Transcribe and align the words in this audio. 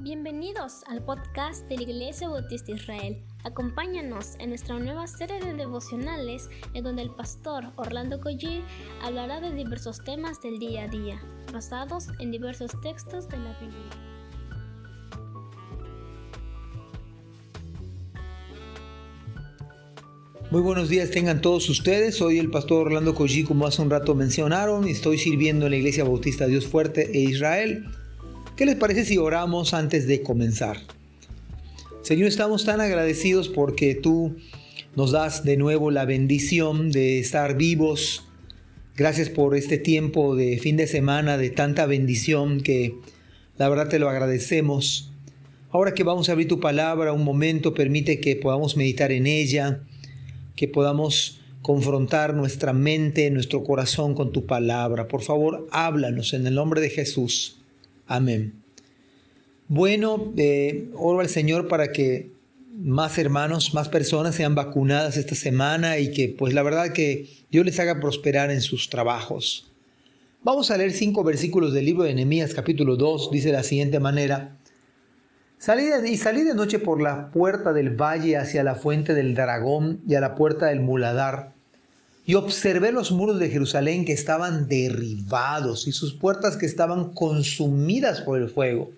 Bienvenidos 0.00 0.84
al 0.86 1.02
podcast 1.04 1.68
de 1.68 1.74
la 1.74 1.82
Iglesia 1.82 2.28
Bautista 2.28 2.70
Israel. 2.70 3.16
Acompáñanos 3.42 4.36
en 4.38 4.50
nuestra 4.50 4.78
nueva 4.78 5.08
serie 5.08 5.40
de 5.40 5.54
devocionales 5.54 6.48
en 6.72 6.84
donde 6.84 7.02
el 7.02 7.10
pastor 7.10 7.72
Orlando 7.74 8.20
Collie 8.20 8.62
hablará 9.02 9.40
de 9.40 9.52
diversos 9.52 10.04
temas 10.04 10.40
del 10.40 10.60
día 10.60 10.84
a 10.84 10.88
día, 10.88 11.20
basados 11.52 12.06
en 12.20 12.30
diversos 12.30 12.70
textos 12.80 13.28
de 13.28 13.38
la 13.38 13.58
Biblia. 13.58 13.90
Muy 20.52 20.60
buenos 20.60 20.88
días 20.88 21.10
tengan 21.10 21.40
todos 21.40 21.68
ustedes. 21.68 22.14
Soy 22.14 22.38
el 22.38 22.52
pastor 22.52 22.86
Orlando 22.86 23.16
Collie, 23.16 23.44
como 23.44 23.66
hace 23.66 23.82
un 23.82 23.90
rato 23.90 24.14
mencionaron. 24.14 24.86
Estoy 24.86 25.18
sirviendo 25.18 25.66
en 25.66 25.72
la 25.72 25.78
Iglesia 25.78 26.04
Bautista 26.04 26.46
Dios 26.46 26.68
Fuerte 26.68 27.10
e 27.12 27.18
Israel. 27.18 27.84
¿Qué 28.58 28.66
les 28.66 28.74
parece 28.74 29.04
si 29.04 29.18
oramos 29.18 29.72
antes 29.72 30.08
de 30.08 30.20
comenzar? 30.20 30.78
Señor, 32.02 32.26
estamos 32.26 32.64
tan 32.64 32.80
agradecidos 32.80 33.48
porque 33.48 33.94
tú 33.94 34.34
nos 34.96 35.12
das 35.12 35.44
de 35.44 35.56
nuevo 35.56 35.92
la 35.92 36.04
bendición 36.04 36.90
de 36.90 37.20
estar 37.20 37.56
vivos. 37.56 38.24
Gracias 38.96 39.30
por 39.30 39.54
este 39.54 39.78
tiempo 39.78 40.34
de 40.34 40.58
fin 40.58 40.76
de 40.76 40.88
semana 40.88 41.38
de 41.38 41.50
tanta 41.50 41.86
bendición 41.86 42.60
que 42.60 42.96
la 43.58 43.68
verdad 43.68 43.90
te 43.90 44.00
lo 44.00 44.08
agradecemos. 44.08 45.12
Ahora 45.70 45.94
que 45.94 46.02
vamos 46.02 46.28
a 46.28 46.32
abrir 46.32 46.48
tu 46.48 46.58
palabra 46.58 47.12
un 47.12 47.22
momento, 47.22 47.74
permite 47.74 48.18
que 48.18 48.34
podamos 48.34 48.76
meditar 48.76 49.12
en 49.12 49.28
ella 49.28 49.84
que 50.56 50.66
podamos 50.66 51.40
confrontar 51.62 52.34
nuestra 52.34 52.72
mente, 52.72 53.30
nuestro 53.30 53.62
corazón 53.62 54.16
con 54.16 54.32
tu 54.32 54.46
palabra. 54.46 55.06
Por 55.06 55.22
favor, 55.22 55.68
háblanos 55.70 56.32
en 56.32 56.44
el 56.48 56.56
nombre 56.56 56.80
de 56.80 56.90
Jesús. 56.90 57.58
Amén. 58.08 58.54
Bueno, 59.68 60.32
eh, 60.36 60.90
oro 60.94 61.20
al 61.20 61.28
Señor 61.28 61.68
para 61.68 61.92
que 61.92 62.32
más 62.74 63.18
hermanos, 63.18 63.74
más 63.74 63.88
personas 63.88 64.34
sean 64.34 64.54
vacunadas 64.54 65.16
esta 65.16 65.34
semana 65.34 65.98
y 65.98 66.10
que 66.12 66.34
pues 66.36 66.54
la 66.54 66.62
verdad 66.62 66.92
que 66.92 67.28
Dios 67.50 67.66
les 67.66 67.78
haga 67.78 68.00
prosperar 68.00 68.50
en 68.50 68.62
sus 68.62 68.88
trabajos. 68.88 69.70
Vamos 70.42 70.70
a 70.70 70.76
leer 70.78 70.92
cinco 70.92 71.22
versículos 71.22 71.74
del 71.74 71.84
libro 71.84 72.04
de 72.04 72.14
Nehemías 72.14 72.54
capítulo 72.54 72.96
2, 72.96 73.30
dice 73.30 73.48
de 73.48 73.54
la 73.54 73.62
siguiente 73.62 74.00
manera. 74.00 74.56
Salí 75.58 75.84
de, 75.84 76.08
y 76.08 76.16
salí 76.16 76.44
de 76.44 76.54
noche 76.54 76.78
por 76.78 77.02
la 77.02 77.30
puerta 77.30 77.72
del 77.72 77.90
valle 77.90 78.36
hacia 78.36 78.62
la 78.62 78.76
fuente 78.76 79.12
del 79.12 79.34
dragón 79.34 80.00
y 80.06 80.14
a 80.14 80.20
la 80.20 80.36
puerta 80.36 80.66
del 80.66 80.80
muladar, 80.80 81.52
y 82.28 82.34
observé 82.34 82.92
los 82.92 83.10
muros 83.10 83.38
de 83.38 83.48
Jerusalén 83.48 84.04
que 84.04 84.12
estaban 84.12 84.68
derribados 84.68 85.88
y 85.88 85.92
sus 85.92 86.12
puertas 86.12 86.58
que 86.58 86.66
estaban 86.66 87.14
consumidas 87.14 88.20
por 88.20 88.38
el 88.38 88.50
fuego. 88.50 88.90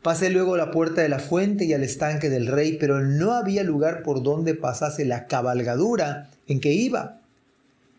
Pasé 0.00 0.30
luego 0.30 0.54
a 0.54 0.58
la 0.58 0.70
puerta 0.70 1.02
de 1.02 1.08
la 1.08 1.18
fuente 1.18 1.64
y 1.64 1.72
al 1.72 1.82
estanque 1.82 2.30
del 2.30 2.46
rey, 2.46 2.76
pero 2.78 3.00
no 3.00 3.32
había 3.32 3.64
lugar 3.64 4.04
por 4.04 4.22
donde 4.22 4.54
pasase 4.54 5.04
la 5.04 5.26
cabalgadura 5.26 6.30
en 6.46 6.60
que 6.60 6.72
iba. 6.72 7.18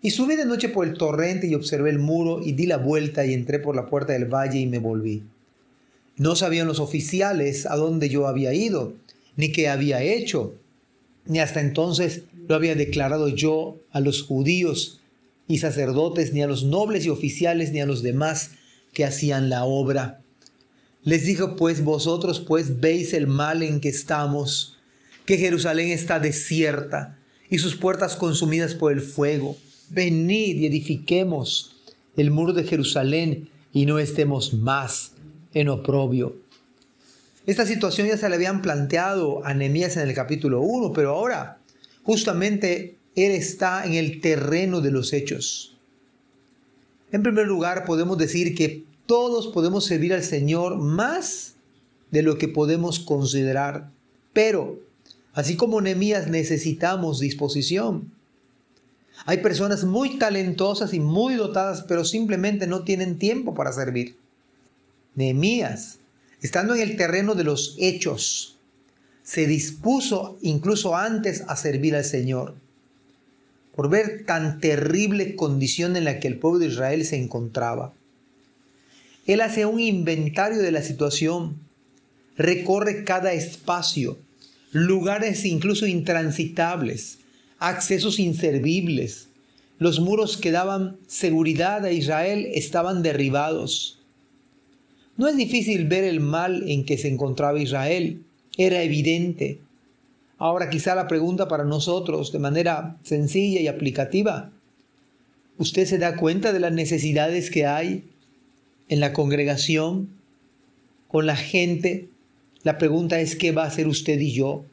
Y 0.02 0.12
subí 0.12 0.38
de 0.38 0.46
noche 0.46 0.70
por 0.70 0.88
el 0.88 0.98
torrente 0.98 1.48
y 1.48 1.54
observé 1.54 1.90
el 1.90 2.00
muro 2.00 2.40
y 2.42 2.54
di 2.54 2.68
la 2.68 2.78
vuelta 2.78 3.26
y 3.26 3.34
entré 3.34 3.60
por 3.60 3.76
la 3.76 3.88
puerta 3.88 4.14
del 4.14 4.34
valle 4.34 4.60
y 4.60 4.68
me 4.68 4.80
volví. 4.80 5.24
No 6.16 6.38
sabían 6.38 6.68
los 6.68 6.80
oficiales 6.80 7.66
a 7.66 7.76
dónde 7.76 8.08
yo 8.08 8.26
había 8.28 8.54
ido, 8.54 8.94
ni 9.36 9.52
qué 9.52 9.68
había 9.68 10.02
hecho, 10.02 10.56
ni 11.26 11.40
hasta 11.40 11.62
entonces 11.62 12.24
lo 12.48 12.56
había 12.56 12.76
declarado 12.76 13.30
yo 13.30 13.80
a 13.92 14.00
los 14.00 14.24
judíos 14.24 15.02
y 15.48 15.60
sacerdotes, 15.60 16.34
ni 16.34 16.42
a 16.42 16.48
los 16.48 16.64
nobles 16.64 17.06
y 17.06 17.10
oficiales, 17.10 17.72
ni 17.72 17.82
a 17.82 17.86
los 17.86 18.02
demás 18.02 18.52
que 18.94 19.06
hacían 19.06 19.50
la 19.50 19.64
obra. 19.64 20.22
Les 21.04 21.26
dijo, 21.26 21.56
pues 21.56 21.84
vosotros 21.84 22.40
pues 22.40 22.80
veis 22.80 23.14
el 23.14 23.28
mal 23.28 23.64
en 23.64 23.80
que 23.80 23.90
estamos, 23.90 24.78
que 25.26 25.38
Jerusalén 25.38 25.90
está 25.90 26.20
desierta 26.20 27.18
y 27.50 27.58
sus 27.58 27.76
puertas 27.76 28.16
consumidas 28.16 28.76
por 28.76 28.92
el 28.92 29.02
fuego. 29.02 29.58
Venid 29.90 30.58
y 30.58 30.68
edifiquemos 30.68 31.76
el 32.16 32.32
muro 32.32 32.54
de 32.54 32.64
Jerusalén 32.64 33.50
y 33.74 33.86
no 33.86 34.00
estemos 34.00 34.54
más 34.54 35.14
en 35.54 35.70
oprobio. 35.70 36.36
Esta 37.46 37.66
situación 37.66 38.08
ya 38.08 38.18
se 38.18 38.30
le 38.30 38.36
habían 38.36 38.62
planteado 38.62 39.44
a 39.46 39.54
Nehemías 39.54 39.98
en 39.98 40.08
el 40.08 40.14
capítulo 40.14 40.62
1, 40.62 40.94
pero 40.94 41.12
ahora 41.12 41.58
justamente 42.04 42.98
él 43.16 43.32
está 43.32 43.86
en 43.86 43.94
el 43.94 44.22
terreno 44.22 44.80
de 44.80 44.92
los 44.92 45.12
hechos. 45.12 45.76
En 47.12 47.24
primer 47.24 47.48
lugar, 47.48 47.84
podemos 47.86 48.18
decir 48.18 48.56
que 48.56 48.86
todos 49.08 49.48
podemos 49.48 49.86
servir 49.86 50.14
al 50.14 50.24
Señor 50.24 50.78
más 50.78 51.56
de 52.12 52.22
lo 52.22 52.38
que 52.38 52.48
podemos 52.48 53.00
considerar, 53.00 53.90
pero 54.34 54.80
así 55.34 55.56
como 55.56 55.82
Nehemías 55.82 56.28
necesitamos 56.28 57.20
disposición. 57.20 58.12
Hay 59.26 59.38
personas 59.38 59.84
muy 59.84 60.18
talentosas 60.20 60.94
y 60.94 61.00
muy 61.00 61.36
dotadas, 61.36 61.84
pero 61.88 62.06
simplemente 62.06 62.68
no 62.68 62.84
tienen 62.84 63.18
tiempo 63.18 63.54
para 63.54 63.72
servir. 63.72 64.16
Nehemías, 65.16 66.00
estando 66.42 66.76
en 66.76 66.82
el 66.82 66.98
terreno 66.98 67.36
de 67.36 67.44
los 67.44 67.76
hechos, 67.80 68.58
se 69.24 69.48
dispuso 69.48 70.38
incluso 70.42 70.96
antes 70.96 71.44
a 71.48 71.56
servir 71.56 71.96
al 71.96 72.04
Señor, 72.04 72.56
por 73.76 73.90
ver 73.90 74.26
tan 74.26 74.60
terrible 74.60 75.36
condición 75.36 75.96
en 75.96 76.04
la 76.04 76.20
que 76.20 76.28
el 76.28 76.38
pueblo 76.38 76.60
de 76.60 76.68
Israel 76.68 77.06
se 77.06 77.18
encontraba. 77.18 77.94
Él 79.28 79.42
hace 79.42 79.66
un 79.66 79.80
inventario 79.80 80.62
de 80.62 80.72
la 80.72 80.82
situación, 80.82 81.56
recorre 82.36 83.04
cada 83.04 83.34
espacio, 83.34 84.18
lugares 84.72 85.46
incluso 85.46 85.86
intransitables, 85.86 87.20
accesos 87.60 88.20
inservibles. 88.20 89.28
Los 89.78 90.00
muros 90.00 90.38
que 90.38 90.52
daban 90.52 90.98
seguridad 91.08 91.86
a 91.86 91.92
Israel 91.92 92.50
estaban 92.54 93.04
derribados. 93.04 94.01
No 95.22 95.28
es 95.28 95.38
difícil 95.38 95.88
ver 95.88 96.04
el 96.04 96.20
mal 96.20 96.68
en 96.68 96.84
que 96.84 96.98
se 96.98 97.08
encontraba 97.08 97.60
Israel, 97.60 98.24
era 98.58 98.82
evidente. 98.82 99.60
Ahora 100.40 100.72
quizá 100.72 100.96
la 100.96 101.08
pregunta 101.08 101.48
para 101.48 101.64
nosotros 101.64 102.32
de 102.32 102.40
manera 102.40 102.98
sencilla 103.04 103.62
y 103.62 103.68
aplicativa. 103.68 104.50
¿Usted 105.60 105.86
se 105.86 106.00
da 106.00 106.16
cuenta 106.16 106.54
de 106.54 106.60
las 106.60 106.74
necesidades 106.74 107.52
que 107.52 107.68
hay 107.68 108.04
en 108.90 109.00
la 109.00 109.14
congregación, 109.14 110.10
con 111.08 111.28
la 111.28 111.36
gente? 111.36 112.10
La 112.64 112.80
pregunta 112.80 113.20
es, 113.20 113.36
¿qué 113.36 113.52
va 113.52 113.66
a 113.66 113.68
hacer 113.68 113.88
usted 113.88 114.20
y 114.20 114.32
yo? 114.32 114.66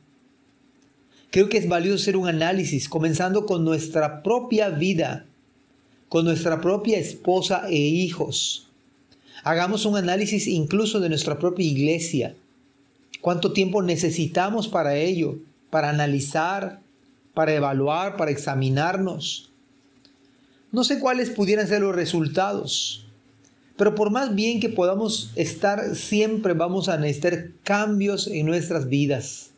Creo 1.30 1.50
que 1.50 1.58
es 1.58 1.68
valioso 1.68 2.04
hacer 2.04 2.16
un 2.16 2.26
análisis, 2.26 2.88
comenzando 2.88 3.44
con 3.44 3.66
nuestra 3.66 4.22
propia 4.22 4.70
vida, 4.70 5.26
con 6.08 6.24
nuestra 6.24 6.62
propia 6.62 6.98
esposa 6.98 7.68
e 7.68 7.76
hijos. 7.76 8.67
Hagamos 9.48 9.86
un 9.86 9.96
análisis 9.96 10.46
incluso 10.46 11.00
de 11.00 11.08
nuestra 11.08 11.38
propia 11.38 11.64
iglesia. 11.64 12.36
¿Cuánto 13.22 13.54
tiempo 13.54 13.80
necesitamos 13.80 14.68
para 14.68 14.96
ello? 14.96 15.38
Para 15.70 15.88
analizar, 15.88 16.82
para 17.32 17.54
evaluar, 17.54 18.18
para 18.18 18.30
examinarnos. 18.30 19.50
No 20.70 20.84
sé 20.84 21.00
cuáles 21.00 21.30
pudieran 21.30 21.66
ser 21.66 21.80
los 21.80 21.96
resultados, 21.96 23.06
pero 23.78 23.94
por 23.94 24.10
más 24.10 24.34
bien 24.34 24.60
que 24.60 24.68
podamos 24.68 25.30
estar, 25.34 25.96
siempre 25.96 26.52
vamos 26.52 26.90
a 26.90 26.98
necesitar 26.98 27.52
cambios 27.62 28.26
en 28.26 28.44
nuestras 28.44 28.90
vidas. 28.90 29.52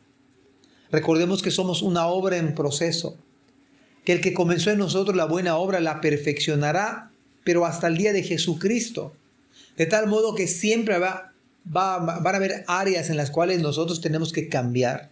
Recordemos 0.93 1.43
que 1.43 1.51
somos 1.51 1.83
una 1.83 2.07
obra 2.07 2.37
en 2.37 2.55
proceso, 2.55 3.17
que 4.05 4.13
el 4.13 4.21
que 4.21 4.35
comenzó 4.35 4.71
en 4.71 4.79
nosotros 4.79 5.17
la 5.17 5.25
buena 5.25 5.57
obra 5.57 5.81
la 5.81 6.01
perfeccionará, 6.01 7.11
pero 7.43 7.67
hasta 7.67 7.89
el 7.89 7.97
día 7.97 8.13
de 8.13 8.23
Jesucristo. 8.23 9.15
De 9.81 9.87
tal 9.87 10.09
modo 10.09 10.35
que 10.35 10.47
siempre 10.47 10.99
va, 10.99 11.33
va, 11.75 11.97
van 11.97 12.35
a 12.35 12.37
haber 12.37 12.65
áreas 12.67 13.09
en 13.09 13.17
las 13.17 13.31
cuales 13.31 13.63
nosotros 13.63 14.03
tenemos 14.03 14.31
que 14.31 14.47
cambiar, 14.47 15.09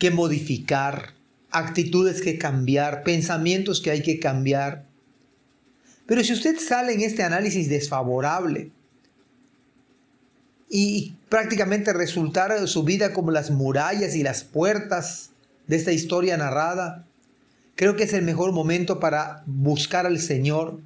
que 0.00 0.10
modificar, 0.10 1.14
actitudes 1.52 2.20
que 2.20 2.38
cambiar, 2.38 3.04
pensamientos 3.04 3.80
que 3.80 3.92
hay 3.92 4.02
que 4.02 4.18
cambiar. 4.18 4.84
Pero 6.06 6.24
si 6.24 6.32
usted 6.32 6.58
sale 6.58 6.94
en 6.94 7.02
este 7.02 7.22
análisis 7.22 7.68
desfavorable 7.68 8.72
y 10.68 11.14
prácticamente 11.28 11.92
resultara 11.92 12.66
su 12.66 12.82
vida 12.82 13.12
como 13.12 13.30
las 13.30 13.52
murallas 13.52 14.16
y 14.16 14.24
las 14.24 14.42
puertas 14.42 15.30
de 15.68 15.76
esta 15.76 15.92
historia 15.92 16.36
narrada, 16.36 17.06
creo 17.76 17.94
que 17.94 18.02
es 18.02 18.12
el 18.12 18.22
mejor 18.22 18.50
momento 18.50 18.98
para 18.98 19.44
buscar 19.46 20.04
al 20.04 20.18
Señor, 20.18 20.80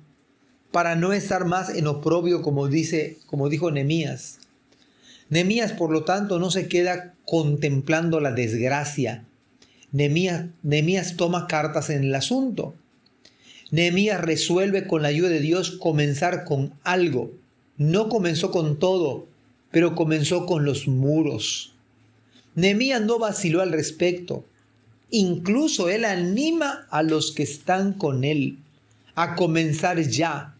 para 0.70 0.96
no 0.96 1.12
estar 1.12 1.44
más 1.44 1.70
en 1.70 1.86
oprobio 1.86 2.42
como 2.42 2.68
dice, 2.68 3.18
como 3.26 3.48
dijo 3.48 3.70
Nemías. 3.70 4.38
Nemías, 5.28 5.72
por 5.72 5.90
lo 5.90 6.04
tanto, 6.04 6.38
no 6.38 6.50
se 6.50 6.68
queda 6.68 7.14
contemplando 7.24 8.20
la 8.20 8.32
desgracia. 8.32 9.24
Nemías, 9.92 11.16
toma 11.16 11.46
cartas 11.46 11.90
en 11.90 12.04
el 12.04 12.14
asunto. 12.14 12.74
Nemías 13.70 14.20
resuelve 14.20 14.86
con 14.86 15.02
la 15.02 15.08
ayuda 15.08 15.28
de 15.28 15.40
Dios 15.40 15.72
comenzar 15.72 16.44
con 16.44 16.74
algo. 16.84 17.32
No 17.76 18.08
comenzó 18.08 18.50
con 18.50 18.78
todo, 18.78 19.26
pero 19.70 19.94
comenzó 19.94 20.46
con 20.46 20.64
los 20.64 20.86
muros. 20.86 21.74
Nehemías 22.54 23.02
no 23.02 23.18
vaciló 23.18 23.60
al 23.60 23.72
respecto. 23.72 24.44
Incluso 25.10 25.88
él 25.88 26.04
anima 26.04 26.86
a 26.90 27.02
los 27.02 27.32
que 27.32 27.42
están 27.42 27.92
con 27.92 28.24
él 28.24 28.58
a 29.14 29.36
comenzar 29.36 30.00
ya. 30.00 30.55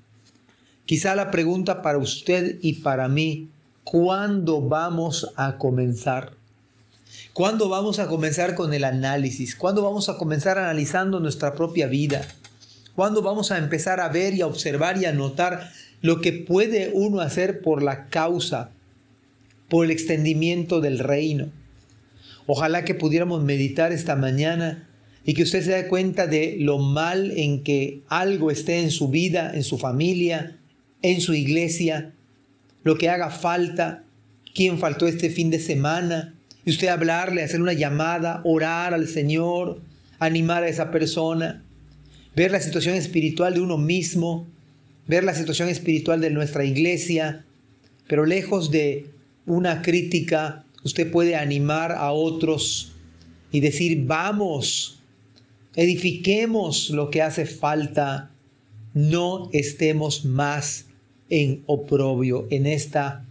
Quizá 0.87 1.17
la 1.17 1.33
pregunta 1.33 1.83
para 1.83 1.99
usted 1.99 2.59
y 2.63 2.75
para 2.75 3.09
mí, 3.09 3.49
¿cuándo 3.83 4.61
vamos 4.61 5.33
a 5.35 5.59
comenzar? 5.59 6.35
¿Cuándo 7.33 7.69
vamos 7.69 7.99
a 7.99 8.07
comenzar 8.07 8.55
con 8.55 8.73
el 8.73 8.85
análisis? 8.85 9.57
¿Cuándo 9.57 9.83
vamos 9.83 10.09
a 10.09 10.17
comenzar 10.17 10.59
analizando 10.59 11.19
nuestra 11.19 11.55
propia 11.55 11.89
vida? 11.89 12.25
¿Cuándo 12.95 13.21
vamos 13.21 13.51
a 13.51 13.59
empezar 13.59 13.99
a 13.99 14.09
ver 14.09 14.35
y 14.35 14.43
a 14.43 14.47
observar 14.47 14.97
y 14.97 15.07
a 15.07 15.13
notar 15.13 15.73
lo 16.03 16.21
que 16.21 16.33
puede 16.33 16.93
uno 16.95 17.21
hacer 17.21 17.63
por 17.63 17.83
la 17.83 18.07
causa, 18.07 18.71
por 19.69 19.87
el 19.87 19.91
extendimiento 19.91 20.81
del 20.81 21.01
reino? 21.01 21.49
Ojalá 22.47 22.85
que 22.85 22.95
pudiéramos 22.95 23.43
meditar 23.43 23.91
esta 23.91 24.15
mañana 24.15 24.89
y 25.25 25.35
que 25.35 25.43
usted 25.43 25.65
se 25.65 25.73
dé 25.73 25.89
cuenta 25.89 26.29
de 26.29 26.57
lo 26.61 26.79
mal 26.79 27.33
en 27.33 27.65
que 27.65 28.03
algo 28.07 28.53
esté 28.53 28.83
en 28.83 28.93
su 28.93 29.09
vida, 29.09 29.51
en 29.53 29.65
su 29.65 29.79
familia, 29.79 30.56
en 31.03 31.21
su 31.21 31.35
iglesia, 31.35 32.13
lo 32.83 32.97
que 32.99 33.09
haga 33.09 33.31
falta, 33.31 34.05
quién 34.55 34.79
faltó 34.79 35.07
este 35.07 35.31
fin 35.31 35.51
de 35.51 35.59
semana, 35.59 36.35
y 36.65 36.71
usted 36.71 36.89
hablarle, 36.89 37.43
hacer 37.43 37.61
una 37.61 37.73
llamada, 37.73 38.41
orar 38.45 38.95
al 38.95 39.07
Señor, 39.07 39.81
animar 40.19 40.65
a 40.65 40.69
esa 40.69 40.91
persona, 40.91 41.63
ver 42.35 42.51
la 42.51 42.61
situación 42.61 42.95
espiritual 42.97 43.55
de 43.55 43.61
uno 43.61 43.79
mismo, 43.79 44.47
ver 45.07 45.25
la 45.25 45.35
situación 45.35 45.69
espiritual 45.69 46.21
de 46.21 46.31
nuestra 46.31 46.65
iglesia, 46.65 47.45
pero 48.09 48.25
lejos 48.25 48.71
de 48.71 49.07
una 49.47 49.83
crítica, 49.83 50.65
usted 50.83 51.11
puede 51.11 51.37
animar 51.37 51.93
a 51.93 52.11
otros 52.13 52.93
y 53.53 53.61
decir, 53.61 54.05
vamos, 54.07 55.01
edifiquemos 55.77 56.91
lo 56.91 57.11
que 57.11 57.23
hace 57.23 57.47
falta, 57.47 58.31
no 58.93 59.51
estemos 59.53 60.25
más 60.25 60.86
en 61.31 61.63
oprobio 61.67 62.47
en 62.51 62.67
esta 62.67 63.25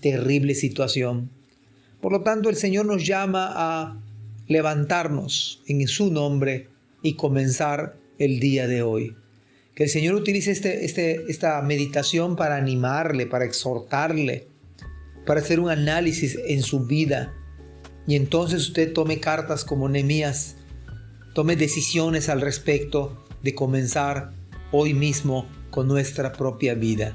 terrible 0.00 0.54
situación. 0.54 1.30
Por 2.00 2.12
lo 2.12 2.22
tanto, 2.22 2.48
el 2.48 2.56
Señor 2.56 2.86
nos 2.86 3.06
llama 3.06 3.50
a 3.54 4.00
levantarnos 4.46 5.62
en 5.66 5.86
su 5.88 6.12
nombre 6.12 6.68
y 7.02 7.14
comenzar 7.14 7.96
el 8.18 8.40
día 8.40 8.66
de 8.66 8.82
hoy. 8.82 9.14
Que 9.74 9.84
el 9.84 9.90
Señor 9.90 10.14
utilice 10.14 10.50
este, 10.50 10.84
este, 10.84 11.24
esta 11.28 11.60
meditación 11.62 12.36
para 12.36 12.56
animarle, 12.56 13.26
para 13.26 13.44
exhortarle, 13.44 14.46
para 15.26 15.40
hacer 15.40 15.60
un 15.60 15.70
análisis 15.70 16.38
en 16.46 16.62
su 16.62 16.86
vida. 16.86 17.34
Y 18.06 18.16
entonces 18.16 18.62
usted 18.68 18.92
tome 18.92 19.20
cartas 19.20 19.64
como 19.64 19.88
Nehemías, 19.88 20.56
tome 21.34 21.54
decisiones 21.54 22.28
al 22.28 22.40
respecto 22.40 23.24
de 23.42 23.54
comenzar 23.54 24.32
hoy 24.72 24.94
mismo 24.94 25.46
con 25.70 25.86
nuestra 25.86 26.32
propia 26.32 26.74
vida. 26.74 27.14